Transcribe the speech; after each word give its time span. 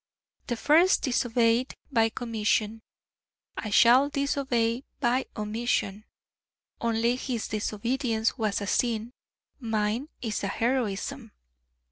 The 0.47 0.55
first 0.55 1.03
disobeyed 1.03 1.75
by 1.91 2.09
commission: 2.09 2.81
I 3.55 3.69
shall 3.69 4.09
disobey 4.09 4.83
by 4.99 5.27
omission: 5.37 6.05
only 6.79 7.15
his 7.15 7.47
disobedience 7.49 8.35
was 8.35 8.61
a 8.61 8.65
sin, 8.65 9.11
mine 9.59 10.09
is 10.19 10.43
a 10.43 10.47
heroism. 10.47 11.33